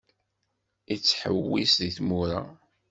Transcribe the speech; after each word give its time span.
Yettḥewwis 0.91 1.71
deg 1.81 1.91
tmura 1.97 2.41